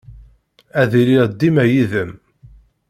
[0.81, 2.11] Ad iliɣ dima yid-m.